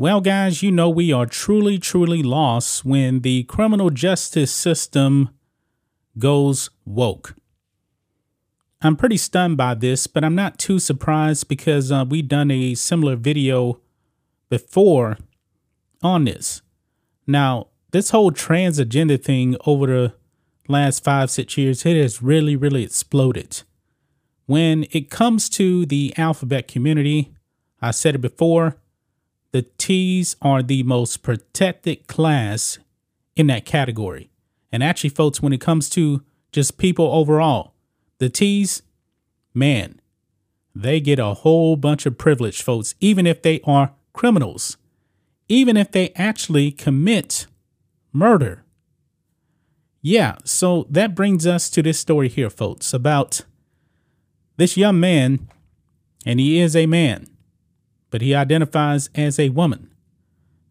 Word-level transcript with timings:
Well, 0.00 0.20
guys, 0.20 0.62
you 0.62 0.70
know 0.70 0.88
we 0.88 1.12
are 1.12 1.26
truly, 1.26 1.76
truly 1.76 2.22
lost 2.22 2.84
when 2.84 3.22
the 3.22 3.42
criminal 3.42 3.90
justice 3.90 4.52
system 4.52 5.30
goes 6.16 6.70
woke. 6.84 7.34
I'm 8.80 8.94
pretty 8.94 9.16
stunned 9.16 9.56
by 9.56 9.74
this, 9.74 10.06
but 10.06 10.22
I'm 10.22 10.36
not 10.36 10.56
too 10.56 10.78
surprised 10.78 11.48
because 11.48 11.90
uh, 11.90 12.04
we've 12.08 12.28
done 12.28 12.52
a 12.52 12.76
similar 12.76 13.16
video 13.16 13.80
before 14.48 15.18
on 16.00 16.26
this. 16.26 16.62
Now, 17.26 17.66
this 17.90 18.10
whole 18.10 18.30
trans 18.30 18.78
agenda 18.78 19.18
thing 19.18 19.56
over 19.66 19.88
the 19.88 20.14
last 20.68 21.02
five, 21.02 21.28
six 21.28 21.58
years, 21.58 21.84
it 21.84 22.00
has 22.00 22.22
really, 22.22 22.54
really 22.54 22.84
exploded. 22.84 23.62
When 24.46 24.86
it 24.92 25.10
comes 25.10 25.48
to 25.48 25.84
the 25.86 26.14
alphabet 26.16 26.68
community, 26.68 27.34
I 27.82 27.90
said 27.90 28.14
it 28.14 28.20
before, 28.20 28.76
the 29.52 29.62
T's 29.62 30.36
are 30.42 30.62
the 30.62 30.82
most 30.82 31.22
protected 31.22 32.06
class 32.06 32.78
in 33.36 33.46
that 33.46 33.64
category. 33.64 34.30
And 34.70 34.82
actually, 34.82 35.10
folks, 35.10 35.40
when 35.40 35.52
it 35.52 35.60
comes 35.60 35.88
to 35.90 36.22
just 36.52 36.78
people 36.78 37.06
overall, 37.06 37.74
the 38.18 38.28
T's, 38.28 38.82
man, 39.54 40.00
they 40.74 41.00
get 41.00 41.18
a 41.18 41.34
whole 41.34 41.76
bunch 41.76 42.06
of 42.06 42.18
privilege, 42.18 42.62
folks, 42.62 42.94
even 43.00 43.26
if 43.26 43.42
they 43.42 43.60
are 43.64 43.92
criminals, 44.12 44.76
even 45.48 45.76
if 45.76 45.90
they 45.90 46.10
actually 46.10 46.70
commit 46.70 47.46
murder. 48.12 48.64
Yeah, 50.02 50.36
so 50.44 50.86
that 50.90 51.14
brings 51.14 51.46
us 51.46 51.70
to 51.70 51.82
this 51.82 51.98
story 51.98 52.28
here, 52.28 52.50
folks, 52.50 52.92
about 52.92 53.42
this 54.56 54.76
young 54.76 55.00
man, 55.00 55.48
and 56.24 56.38
he 56.38 56.60
is 56.60 56.76
a 56.76 56.86
man, 56.86 57.26
but 58.10 58.20
he 58.20 58.34
identifies 58.34 59.10
as 59.14 59.38
a 59.38 59.50
woman. 59.50 59.90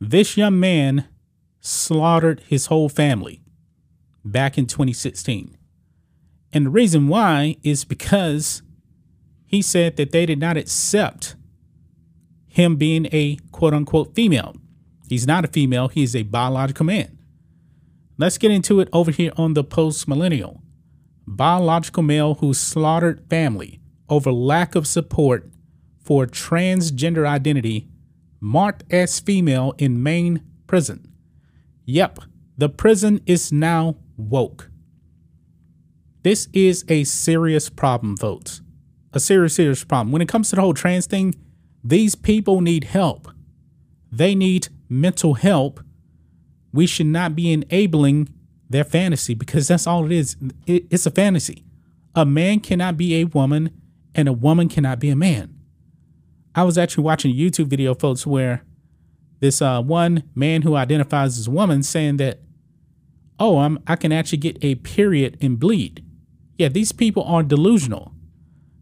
This 0.00 0.36
young 0.36 0.58
man 0.58 1.06
slaughtered 1.60 2.40
his 2.46 2.66
whole 2.66 2.88
family 2.88 3.40
back 4.24 4.58
in 4.58 4.66
2016. 4.66 5.56
And 6.52 6.66
the 6.66 6.70
reason 6.70 7.08
why 7.08 7.56
is 7.62 7.84
because 7.84 8.62
he 9.46 9.62
said 9.62 9.96
that 9.96 10.12
they 10.12 10.26
did 10.26 10.38
not 10.38 10.56
accept 10.56 11.36
him 12.48 12.76
being 12.76 13.06
a 13.12 13.36
quote 13.50 13.74
unquote 13.74 14.14
female. 14.14 14.54
He's 15.08 15.26
not 15.26 15.44
a 15.44 15.48
female, 15.48 15.88
he 15.88 16.02
is 16.02 16.16
a 16.16 16.22
biological 16.22 16.86
man. 16.86 17.18
Let's 18.18 18.38
get 18.38 18.50
into 18.50 18.80
it 18.80 18.88
over 18.92 19.10
here 19.10 19.32
on 19.36 19.54
the 19.54 19.64
post 19.64 20.06
millennial. 20.06 20.62
Biological 21.26 22.02
male 22.02 22.34
who 22.34 22.52
slaughtered 22.54 23.24
family 23.30 23.80
over 24.08 24.32
lack 24.32 24.74
of 24.74 24.86
support 24.86 25.51
for 26.12 26.26
transgender 26.26 27.26
identity 27.26 27.88
marked 28.38 28.84
as 28.92 29.18
female 29.18 29.72
in 29.78 30.02
Maine 30.02 30.42
prison. 30.66 31.10
Yep, 31.86 32.18
the 32.58 32.68
prison 32.68 33.22
is 33.24 33.50
now 33.50 33.96
woke. 34.18 34.68
This 36.22 36.50
is 36.52 36.84
a 36.86 37.04
serious 37.04 37.70
problem, 37.70 38.18
folks. 38.18 38.60
A 39.14 39.20
serious, 39.20 39.54
serious 39.54 39.84
problem. 39.84 40.12
When 40.12 40.20
it 40.20 40.28
comes 40.28 40.50
to 40.50 40.56
the 40.56 40.60
whole 40.60 40.74
trans 40.74 41.06
thing, 41.06 41.34
these 41.82 42.14
people 42.14 42.60
need 42.60 42.84
help. 42.84 43.30
They 44.10 44.34
need 44.34 44.68
mental 44.90 45.32
help. 45.32 45.80
We 46.74 46.86
should 46.86 47.06
not 47.06 47.34
be 47.34 47.50
enabling 47.50 48.28
their 48.68 48.84
fantasy 48.84 49.32
because 49.32 49.66
that's 49.66 49.86
all 49.86 50.04
it 50.04 50.12
is. 50.12 50.36
It's 50.66 51.06
a 51.06 51.10
fantasy. 51.10 51.64
A 52.14 52.26
man 52.26 52.60
cannot 52.60 52.98
be 52.98 53.14
a 53.14 53.24
woman, 53.24 53.70
and 54.14 54.28
a 54.28 54.34
woman 54.34 54.68
cannot 54.68 54.98
be 54.98 55.08
a 55.08 55.16
man. 55.16 55.56
I 56.54 56.64
was 56.64 56.76
actually 56.76 57.04
watching 57.04 57.30
a 57.30 57.34
YouTube 57.34 57.66
video, 57.66 57.94
folks, 57.94 58.26
where 58.26 58.64
this 59.40 59.62
uh, 59.62 59.82
one 59.82 60.24
man 60.34 60.62
who 60.62 60.76
identifies 60.76 61.38
as 61.38 61.46
a 61.46 61.50
woman 61.50 61.82
saying 61.82 62.18
that, 62.18 62.40
oh, 63.38 63.58
I'm, 63.58 63.78
I 63.86 63.96
can 63.96 64.12
actually 64.12 64.38
get 64.38 64.62
a 64.62 64.76
period 64.76 65.38
and 65.40 65.58
bleed. 65.58 66.04
Yeah, 66.58 66.68
these 66.68 66.92
people 66.92 67.24
are 67.24 67.42
delusional. 67.42 68.12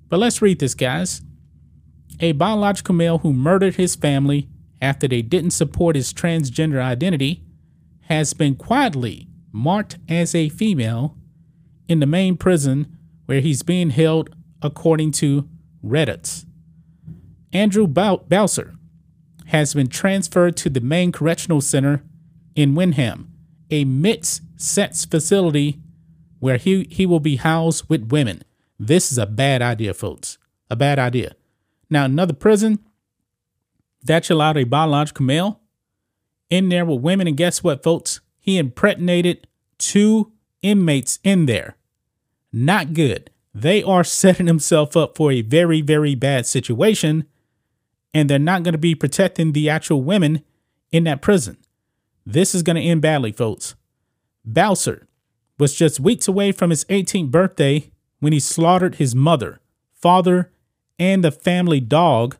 But 0.09 0.19
let's 0.19 0.43
read 0.43 0.59
this, 0.59 0.75
guys. 0.75 1.23
A 2.19 2.33
biological 2.33 2.95
male 2.95 3.19
who 3.19 3.33
murdered 3.33 3.77
his 3.77 3.95
family 3.95 4.49
after 4.83 5.07
they 5.07 5.23
didn't 5.23 5.53
support 5.53 5.97
his 5.97 6.13
transgender 6.13 6.83
identity 6.83 7.45
has 8.03 8.35
been 8.35 8.57
quietly 8.57 9.29
marked 9.53 9.99
as 10.09 10.35
a 10.35 10.49
female 10.49 11.17
in 11.89 12.01
the 12.01 12.07
Maine 12.07 12.37
prison 12.37 12.99
where 13.27 13.41
he's 13.41 13.63
being 13.63 13.91
held, 13.91 14.31
according 14.61 15.13
to 15.13 15.49
Reduxx. 15.85 16.45
Andrew 17.53 17.87
Balsa 17.87 18.75
has 19.47 19.75
been 19.75 19.89
transferred 19.89 20.57
to 20.59 20.71
the 20.71 20.81
Maine 20.81 21.13
Correctional 21.13 21.61
Center 21.61 22.03
in 22.55 22.75
Windham, 22.75 23.33
a 23.71 23.85
mixed 23.85 24.43
sex 24.57 25.05
facility 25.05 25.81
where 26.39 26.57
he, 26.57 26.87
he 26.91 27.07
will 27.07 27.21
be 27.21 27.37
housed 27.37 27.89
with 27.89 28.11
women. 28.11 28.43
This 28.79 29.11
is 29.13 29.19
a 29.19 29.27
bad 29.27 29.63
idea, 29.63 29.93
folks. 29.93 30.39
A 30.71 30.77
bad 30.77 30.99
idea. 30.99 31.35
Now, 31.91 32.05
another 32.05 32.33
prison 32.33 32.79
that 34.05 34.31
allowed 34.31 34.57
a 34.57 34.65
biological 34.65 35.27
male 35.27 35.61
in 36.49 36.69
there 36.69 36.85
with 36.85 37.01
women. 37.01 37.27
And 37.27 37.37
guess 37.37 37.63
what, 37.63 37.83
folks? 37.83 38.21
He 38.39 38.59
impregnated 38.59 39.47
two 39.79 40.33
inmates 40.63 41.19
in 41.23 41.47
there. 41.47 41.77
Not 42.53 42.95
good. 42.95 43.31
They 43.55 43.83
are 43.83 44.05
setting 44.05 44.47
themselves 44.47 44.97
up 44.97 45.17
for 45.17 45.33
a 45.33 45.43
very, 45.43 45.81
very 45.81 46.15
bad 46.15 46.47
situation. 46.47 47.27
And 48.13 48.29
they're 48.29 48.39
not 48.39 48.63
going 48.63 48.73
to 48.73 48.79
be 48.79 48.95
protecting 48.95 49.53
the 49.53 49.69
actual 49.71 50.03
women 50.03 50.43
in 50.91 51.05
that 51.05 51.23
prison. 51.23 51.57
This 52.27 52.55
is 52.55 52.63
going 52.63 52.77
to 52.77 52.83
end 52.83 53.03
badly, 53.03 53.33
folks. 53.33 53.75
Balsa 54.45 55.07
was 55.59 55.75
just 55.75 56.01
weeks 56.01 56.27
away 56.27 56.53
from 56.53 56.71
his 56.71 56.85
18th 56.87 57.31
birthday 57.31 57.91
when 58.19 58.33
he 58.33 58.41
slaughtered 58.41 58.97
his 58.97 59.15
mother, 59.15 59.61
father, 59.93 60.51
and 60.99 61.25
the 61.25 61.31
family 61.31 61.81
dog 61.81 62.37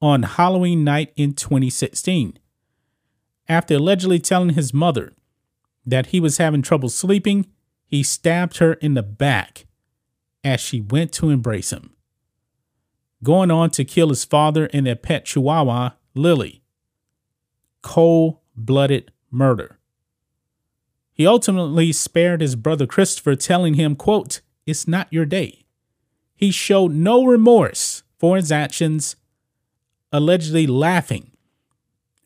on 0.00 0.22
Halloween 0.22 0.84
night 0.84 1.12
in 1.16 1.34
2016. 1.34 2.38
After 3.48 3.74
allegedly 3.74 4.18
telling 4.18 4.50
his 4.50 4.74
mother 4.74 5.12
that 5.84 6.06
he 6.06 6.20
was 6.20 6.38
having 6.38 6.62
trouble 6.62 6.88
sleeping, 6.88 7.46
he 7.86 8.02
stabbed 8.02 8.58
her 8.58 8.74
in 8.74 8.94
the 8.94 9.02
back 9.02 9.66
as 10.42 10.60
she 10.60 10.80
went 10.80 11.12
to 11.12 11.30
embrace 11.30 11.72
him, 11.72 11.95
going 13.22 13.50
on 13.50 13.70
to 13.70 13.84
kill 13.84 14.08
his 14.10 14.24
father 14.24 14.68
and 14.72 14.86
their 14.86 14.96
pet 14.96 15.24
chihuahua, 15.24 15.90
Lily. 16.14 16.62
Cold 17.82 18.38
blooded 18.54 19.12
murder. 19.30 19.78
He 21.12 21.26
ultimately 21.26 21.92
spared 21.92 22.40
his 22.40 22.56
brother 22.56 22.86
Christopher, 22.86 23.36
telling 23.36 23.74
him, 23.74 23.96
quote, 23.96 24.40
It's 24.66 24.86
not 24.86 25.12
your 25.12 25.24
day. 25.24 25.64
He 26.34 26.50
showed 26.50 26.92
no 26.92 27.24
remorse 27.24 28.02
for 28.18 28.36
his 28.36 28.52
actions, 28.52 29.16
allegedly 30.12 30.66
laughing 30.66 31.30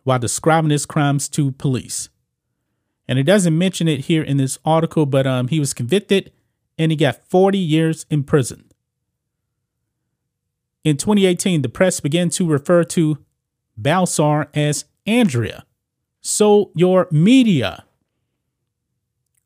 while 0.03 0.19
describing 0.19 0.71
his 0.71 0.87
crimes 0.87 1.29
to 1.29 1.53
police. 1.53 2.09
And 3.07 3.19
it 3.19 3.25
doesn't 3.25 3.57
mention 3.57 3.87
it 3.87 4.03
here 4.03 4.23
in 4.23 4.39
this 4.39 4.59
article, 4.65 5.07
but 5.07 5.27
um, 5.27 5.49
he 5.49 5.61
was 5.61 5.75
convicted 5.75 6.33
and 6.79 6.91
he 6.91 6.97
got 6.97 7.29
40 7.29 7.59
years 7.59 8.07
in 8.11 8.25
prison. 8.25 8.70
In 10.85 10.97
2018, 10.97 11.63
the 11.63 11.69
press 11.69 12.01
began 12.01 12.31
to 12.31 12.47
refer 12.47 12.85
to 12.85 13.19
Balsa 13.77 14.49
as 14.55 14.87
Andrea. 15.07 15.65
So 16.21 16.71
your 16.75 17.07
media 17.11 17.85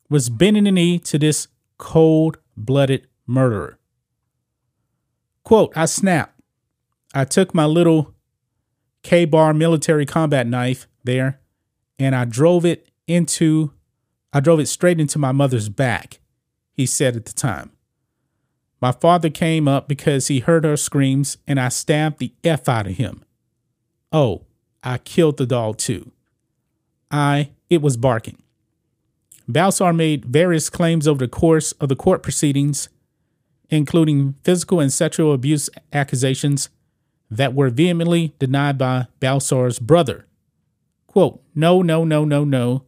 was 0.09 0.29
bending 0.29 0.65
the 0.65 0.71
knee 0.71 0.99
to 0.99 1.17
this 1.17 1.47
cold 1.77 2.37
blooded 2.55 3.07
murderer. 3.27 3.77
Quote, 5.43 5.75
I 5.75 5.85
snapped. 5.85 6.39
I 7.13 7.25
took 7.25 7.53
my 7.53 7.65
little 7.65 8.13
K 9.03 9.25
bar 9.25 9.53
military 9.53 10.05
combat 10.05 10.47
knife 10.47 10.87
there 11.03 11.39
and 11.97 12.15
I 12.15 12.25
drove 12.25 12.65
it 12.65 12.89
into, 13.07 13.71
I 14.33 14.39
drove 14.39 14.59
it 14.59 14.67
straight 14.67 14.99
into 14.99 15.19
my 15.19 15.31
mother's 15.31 15.69
back, 15.69 16.19
he 16.73 16.85
said 16.85 17.15
at 17.15 17.25
the 17.25 17.33
time. 17.33 17.71
My 18.81 18.91
father 18.91 19.29
came 19.29 19.67
up 19.67 19.87
because 19.87 20.27
he 20.27 20.39
heard 20.39 20.63
her 20.63 20.77
screams 20.77 21.37
and 21.47 21.59
I 21.59 21.69
stabbed 21.69 22.19
the 22.19 22.33
F 22.43 22.67
out 22.67 22.87
of 22.87 22.97
him. 22.97 23.23
Oh, 24.11 24.43
I 24.83 24.97
killed 24.99 25.37
the 25.37 25.45
dog 25.45 25.77
too. 25.77 26.11
I, 27.09 27.51
it 27.69 27.81
was 27.81 27.97
barking. 27.97 28.41
Balsa 29.47 29.93
made 29.93 30.25
various 30.25 30.69
claims 30.69 31.07
over 31.07 31.19
the 31.19 31.27
course 31.29 31.71
of 31.73 31.89
the 31.89 31.95
court 31.95 32.23
proceedings, 32.23 32.89
including 33.69 34.35
physical 34.43 34.79
and 34.79 34.91
sexual 34.91 35.33
abuse 35.33 35.69
accusations 35.93 36.69
that 37.29 37.53
were 37.53 37.69
vehemently 37.69 38.33
denied 38.39 38.77
by 38.77 39.07
Balsa's 39.19 39.79
brother. 39.79 40.25
Quote, 41.07 41.41
No, 41.53 41.81
no, 41.81 42.03
no, 42.03 42.25
no, 42.25 42.43
no. 42.43 42.83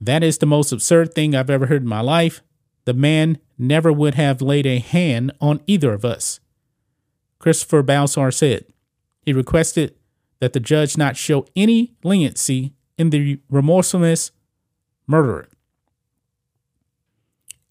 That 0.00 0.22
is 0.22 0.38
the 0.38 0.46
most 0.46 0.72
absurd 0.72 1.14
thing 1.14 1.34
I've 1.34 1.50
ever 1.50 1.66
heard 1.66 1.82
in 1.82 1.88
my 1.88 2.00
life. 2.00 2.42
The 2.84 2.94
man 2.94 3.38
never 3.58 3.92
would 3.92 4.14
have 4.14 4.42
laid 4.42 4.66
a 4.66 4.78
hand 4.78 5.32
on 5.40 5.60
either 5.66 5.92
of 5.92 6.04
us. 6.04 6.40
Christopher 7.38 7.82
Balsa 7.82 8.30
said. 8.32 8.66
He 9.22 9.32
requested 9.32 9.94
that 10.40 10.52
the 10.52 10.60
judge 10.60 10.96
not 10.96 11.16
show 11.16 11.46
any 11.56 11.94
leniency 12.02 12.74
in 12.98 13.10
the 13.10 13.40
remorseless 13.48 14.30
murderer. 15.06 15.48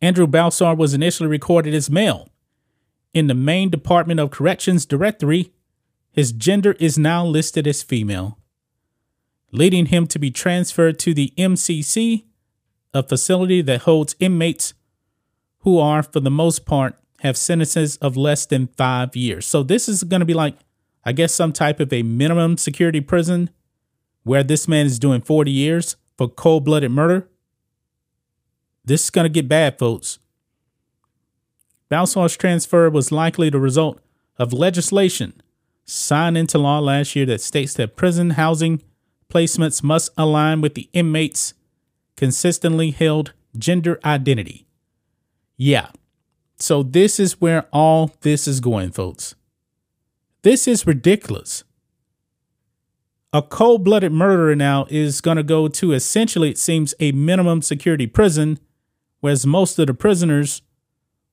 Andrew 0.01 0.27
Balsa 0.27 0.74
was 0.74 0.94
initially 0.94 1.30
recorded 1.30 1.74
as 1.74 1.89
male. 1.89 2.30
In 3.13 3.27
the 3.27 3.36
Maine 3.36 3.69
Department 3.69 4.19
of 4.19 4.31
Corrections 4.31 4.86
directory, 4.86 5.54
his 6.12 6.31
gender 6.31 6.74
is 6.74 6.98
now 6.98 7.25
listed 7.25 7.68
as 7.68 7.83
female, 7.83 8.38
leading 9.51 9.88
him 9.88 10.07
to 10.07 10.19
be 10.19 10.30
transferred 10.30 11.00
to 11.00 11.13
the 11.13 11.33
MCC, 11.38 12.25
a 12.94 13.01
facility 13.01 13.62
that 13.62 13.81
holds 13.81 14.15
inmates 14.19 14.74
who 15.63 15.80
are, 15.80 16.04
for 16.04 16.19
the 16.19 16.31
most 16.31 16.65
part, 16.65 16.95
have 17.19 17.38
sentences 17.38 17.98
of 17.98 18.18
less 18.18 18.45
than 18.45 18.68
five 18.77 19.15
years. 19.15 19.48
So 19.48 19.63
this 19.63 19.88
is 19.88 20.04
going 20.04 20.19
to 20.19 20.25
be 20.25 20.33
like, 20.33 20.57
I 21.06 21.13
guess, 21.13 21.33
some 21.33 21.54
type 21.54 21.80
of 21.80 21.92
a 21.92 22.04
minimum 22.04 22.57
security 22.57 23.01
prison 23.01 23.50
where 24.24 24.44
this 24.44 24.68
man 24.68 24.86
is 24.86 25.00
doing 25.00 25.21
40 25.21 25.51
years 25.51 25.95
for 26.18 26.27
cold 26.27 26.65
blooded 26.65 26.92
murder. 26.92 27.30
This 28.86 29.06
is 29.06 29.10
going 29.10 29.25
to 29.25 29.30
get 29.30 29.48
bad, 29.48 29.80
folks. 29.80 30.19
Balsa's 31.89 32.36
transfer 32.36 32.89
was 32.89 33.12
likely 33.12 33.50
the 33.50 33.60
result 33.60 34.00
of 34.38 34.51
legislation 34.51 35.42
signed 35.86 36.38
into 36.38 36.57
law 36.57 36.80
last 36.80 37.15
year 37.15 37.25
that 37.25 37.42
states 37.42 37.74
that 37.75 37.95
prison 37.95 38.31
housing 38.31 38.81
placements 39.30 39.83
must 39.83 40.12
align 40.18 40.62
with 40.62 40.75
the 40.75 40.89
inmate's 40.94 41.54
consistently 42.15 42.92
held 42.92 43.33
gender 43.57 44.00
identity. 44.04 44.65
Yeah. 45.57 45.89
So 46.57 46.83
this 46.83 47.19
is 47.19 47.41
where 47.41 47.67
all 47.73 48.11
this 48.21 48.47
is 48.47 48.59
going, 48.59 48.91
folks. 48.91 49.35
This 50.44 50.67
is 50.67 50.85
ridiculous. 50.85 51.63
A 53.31 53.41
cold 53.41 53.83
blooded 53.83 54.11
murderer 54.11 54.55
now 54.55 54.85
is 54.89 55.19
going 55.19 55.38
to 55.38 55.44
go 55.44 55.67
to 55.67 55.94
essentially, 55.94 56.50
it 56.50 56.57
seems, 56.57 56.94
a 57.00 57.11
minimum 57.13 57.61
security 57.61 58.05
prison, 58.05 58.59
whereas 59.21 59.45
most 59.45 59.79
of 59.79 59.88
the 59.88 59.94
prisoners 59.94 60.61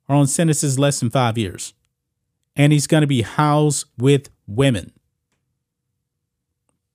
are 0.08 0.16
on 0.16 0.26
sentences 0.26 0.78
less 0.78 1.00
than 1.00 1.10
five 1.10 1.36
years. 1.36 1.74
And 2.56 2.72
he's 2.72 2.86
going 2.86 3.02
to 3.02 3.06
be 3.06 3.22
housed 3.22 3.86
with 3.98 4.30
women. 4.46 4.92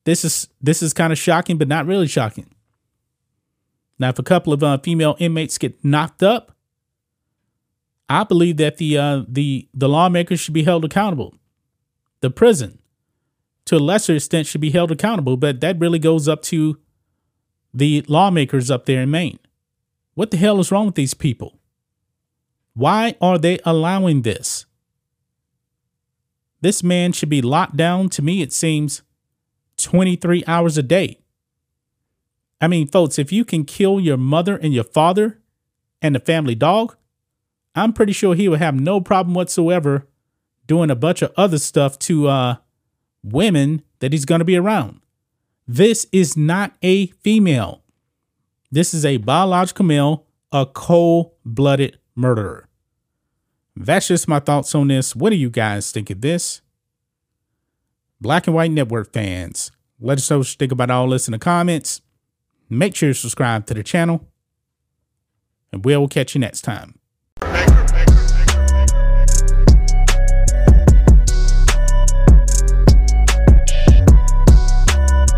This 0.06 0.26
is 0.26 0.48
this 0.62 0.84
is 0.84 0.94
kind 0.94 1.12
of 1.12 1.20
shocking, 1.20 1.58
but 1.58 1.68
not 1.68 1.86
really 1.86 2.08
shocking. 2.08 2.48
Now, 3.98 4.10
if 4.10 4.20
a 4.20 4.24
couple 4.24 4.54
of 4.54 4.62
uh, 4.64 4.78
female 4.80 5.16
inmates 5.20 5.58
get 5.58 5.84
knocked 5.84 6.22
up, 6.22 6.55
I 8.10 8.24
believe 8.24 8.58
that 8.58 8.78
the 8.78 8.98
uh, 8.98 9.24
the 9.28 9.68
the 9.74 9.90
lawmakers 9.90 10.40
should 10.40 10.54
be 10.54 10.64
held 10.64 10.86
accountable. 10.86 11.36
The 12.22 12.30
prison, 12.30 12.80
to 13.66 13.78
a 13.78 13.80
lesser 13.80 14.16
extent, 14.16 14.48
should 14.48 14.62
be 14.62 14.72
held 14.72 14.92
accountable, 14.92 15.38
but 15.38 15.60
that 15.62 15.80
really 15.80 16.00
goes 16.00 16.28
up 16.28 16.42
to 16.44 16.78
the 17.74 18.04
lawmakers 18.08 18.72
up 18.72 18.86
there 18.86 19.02
in 19.02 19.12
Maine. 19.12 19.40
What 20.14 20.32
the 20.32 20.38
hell 20.38 20.60
is 20.60 20.72
wrong 20.72 20.86
with 20.86 20.96
these 20.96 21.14
people? 21.14 21.60
Why 22.74 23.16
are 23.22 23.38
they 23.38 23.60
allowing 23.66 24.22
this? 24.22 24.66
This 26.62 26.84
man 26.84 27.12
should 27.12 27.30
be 27.30 27.42
locked 27.42 27.78
down. 27.78 28.10
To 28.10 28.22
me, 28.22 28.42
it 28.42 28.54
seems 28.54 29.02
23 29.78 30.44
hours 30.48 30.78
a 30.78 30.84
day. 30.84 31.20
I 32.62 32.68
mean, 32.68 32.88
folks, 32.88 33.20
if 33.20 33.32
you 33.32 33.46
can 33.46 33.66
kill 33.66 34.00
your 34.00 34.18
mother 34.18 34.56
and 34.56 34.74
your 34.74 34.84
father 34.84 35.40
and 36.02 36.16
the 36.16 36.20
family 36.20 36.56
dog, 36.56 36.96
I'm 37.76 37.94
pretty 37.94 38.14
sure 38.14 38.34
he 38.34 38.48
would 38.48 38.60
have 38.60 38.80
no 38.80 39.02
problem 39.02 39.34
whatsoever 39.34 40.08
doing 40.66 40.90
a 40.90 40.96
bunch 40.96 41.22
of 41.22 41.32
other 41.36 41.60
stuff 41.60 42.00
to 42.00 42.28
uh, 42.28 42.56
women 43.22 43.84
that 44.00 44.14
he's 44.14 44.26
going 44.26 44.40
to 44.40 44.46
be 44.46 44.56
around. 44.56 45.02
This 45.68 46.08
is 46.12 46.38
not 46.38 46.74
a 46.82 47.08
female. 47.08 47.84
This 48.72 48.94
is 48.94 49.06
a 49.06 49.18
biological 49.18 49.86
male, 49.86 50.26
a 50.52 50.66
cold 50.66 51.32
blooded 51.44 52.00
murderer. 52.16 52.68
That's 53.76 54.08
just 54.08 54.28
my 54.28 54.40
thoughts 54.40 54.74
on 54.74 54.88
this. 54.88 55.16
What 55.16 55.32
do 55.32 55.36
you 55.36 55.50
guys 55.50 55.92
think 55.92 56.10
of 56.10 56.22
this? 56.22 56.62
Black 58.22 58.48
and 58.48 58.56
White 58.56 58.72
Network 58.72 59.12
fans, 59.12 59.72
let 60.00 60.18
us 60.18 60.30
know 60.30 60.38
what 60.40 60.50
you 60.50 60.56
think 60.58 60.72
about 60.72 60.90
all 60.90 61.10
this 61.10 61.28
in 61.28 61.34
the 61.34 61.40
comments. 61.40 62.02
Make 62.70 62.96
sure 62.96 63.10
you 63.10 63.14
subscribe 63.14 63.66
to 63.68 63.74
the 63.74 63.84
channel, 63.84 64.28
and 65.72 65.84
we'll 65.84 66.08
catch 66.08 66.34
you 66.34 66.42
next 66.42 66.62
time. 66.62 66.98